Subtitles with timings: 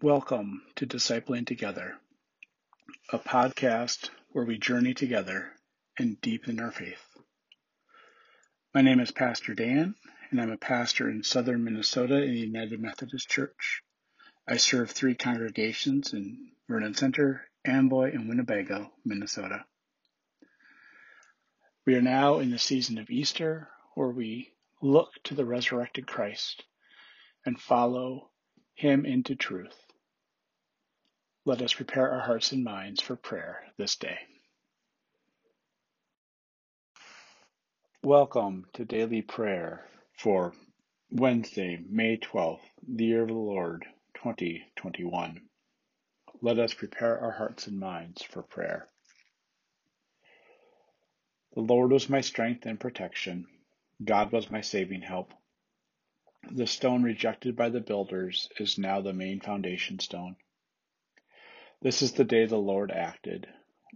[0.00, 1.96] Welcome to Discipling Together,
[3.12, 5.50] a podcast where we journey together
[5.98, 7.02] and deepen our faith.
[8.72, 9.96] My name is Pastor Dan,
[10.30, 13.82] and I'm a pastor in southern Minnesota in the United Methodist Church.
[14.46, 19.64] I serve three congregations in Vernon Center, Amboy, and Winnebago, Minnesota.
[21.84, 26.62] We are now in the season of Easter, where we look to the resurrected Christ
[27.44, 28.30] and follow
[28.74, 29.74] him into truth.
[31.48, 34.18] Let us prepare our hearts and minds for prayer this day.
[38.02, 39.86] Welcome to daily prayer
[40.18, 40.52] for
[41.10, 45.40] Wednesday, May 12th, the year of the Lord, 2021.
[46.42, 48.86] Let us prepare our hearts and minds for prayer.
[51.54, 53.46] The Lord was my strength and protection.
[54.04, 55.32] God was my saving help.
[56.50, 60.36] The stone rejected by the builders is now the main foundation stone.
[61.80, 63.46] This is the day the Lord acted.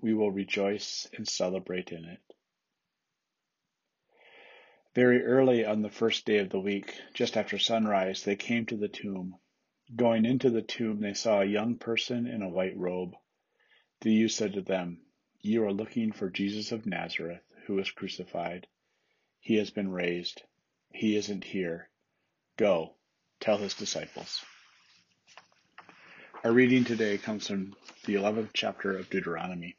[0.01, 2.21] We will rejoice and celebrate in it.
[4.95, 8.77] Very early on the first day of the week, just after sunrise, they came to
[8.77, 9.37] the tomb.
[9.97, 13.15] Going into the tomb, they saw a young person in a white robe.
[14.03, 15.01] The youth said to them,
[15.41, 18.69] You are looking for Jesus of Nazareth, who was crucified.
[19.41, 20.43] He has been raised.
[20.91, 21.91] He isn't here.
[22.57, 22.95] Go,
[23.41, 24.45] tell his disciples.
[26.45, 29.77] Our reading today comes from the 11th chapter of Deuteronomy.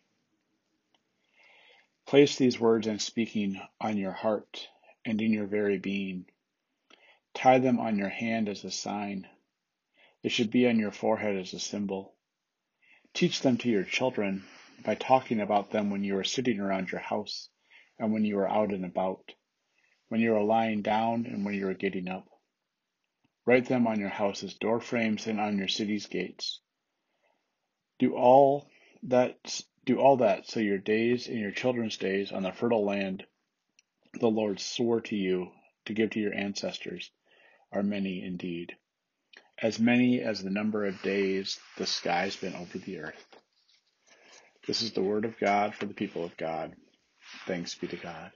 [2.06, 4.69] Place these words and speaking on your heart
[5.03, 6.23] and in your very being.
[7.34, 9.28] Tie them on your hand as a sign.
[10.22, 12.14] They should be on your forehead as a symbol.
[13.14, 14.45] Teach them to your children
[14.86, 17.50] by talking about them when you are sitting around your house
[18.00, 19.34] and when you are out and about,
[20.08, 22.33] when you are lying down and when you are getting up.
[23.46, 26.60] Write them on your house's door frames and on your city's gates.
[28.00, 28.70] Do all
[29.04, 33.26] that do all that so your days and your children's days on the fertile land
[34.20, 35.52] the Lord swore to you
[35.86, 37.12] to give to your ancestors
[37.72, 38.76] are many indeed,
[39.62, 43.26] as many as the number of days the sky's been over the earth.
[44.68, 46.74] This is the word of God for the people of God.
[47.46, 48.32] Thanks be to God.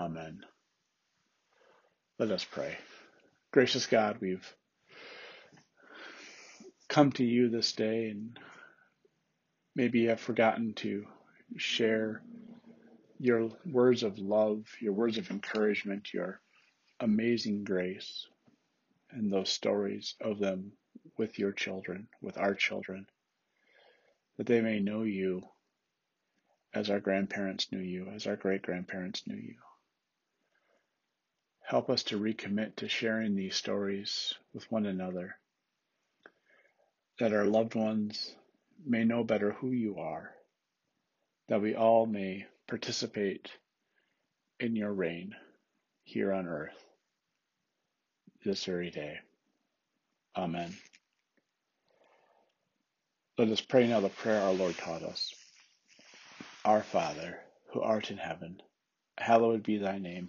[0.00, 0.40] Amen.
[2.18, 2.76] Let us pray.
[3.54, 4.52] Gracious God, we've
[6.88, 8.36] come to you this day and
[9.76, 11.06] maybe have forgotten to
[11.56, 12.20] share
[13.20, 16.40] your words of love, your words of encouragement, your
[16.98, 18.26] amazing grace,
[19.12, 20.72] and those stories of them
[21.16, 23.06] with your children, with our children,
[24.36, 25.44] that they may know you
[26.74, 29.54] as our grandparents knew you, as our great grandparents knew you.
[31.74, 35.34] Help us to recommit to sharing these stories with one another,
[37.18, 38.32] that our loved ones
[38.86, 40.30] may know better who you are,
[41.48, 43.50] that we all may participate
[44.60, 45.34] in your reign
[46.04, 46.78] here on earth
[48.44, 49.18] this very day.
[50.36, 50.72] Amen.
[53.36, 55.34] Let us pray now the prayer our Lord taught us.
[56.64, 57.40] Our Father,
[57.72, 58.62] who art in heaven,
[59.18, 60.28] hallowed be thy name.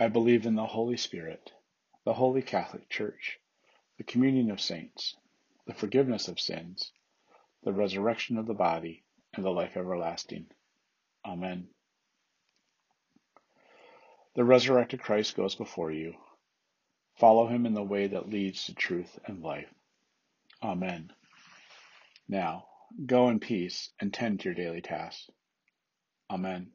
[0.00, 1.52] I believe in the Holy Spirit,
[2.06, 3.38] the Holy Catholic Church,
[3.98, 5.14] the communion of saints,
[5.66, 6.90] the forgiveness of sins,
[7.64, 9.04] the resurrection of the body,
[9.34, 10.46] and the life everlasting.
[11.22, 11.68] Amen.
[14.36, 16.14] The resurrected Christ goes before you.
[17.16, 19.68] Follow him in the way that leads to truth and life.
[20.62, 21.12] Amen.
[22.26, 22.64] Now,
[23.04, 25.28] go in peace and tend to your daily tasks.
[26.30, 26.70] Amen.